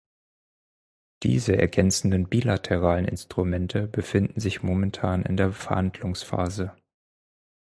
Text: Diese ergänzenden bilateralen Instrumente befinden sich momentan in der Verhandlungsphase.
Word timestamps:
Diese 1.21 1.57
ergänzenden 1.57 2.27
bilateralen 2.27 3.05
Instrumente 3.05 3.85
befinden 3.87 4.39
sich 4.39 4.63
momentan 4.63 5.21
in 5.21 5.37
der 5.37 5.51
Verhandlungsphase. 5.53 6.75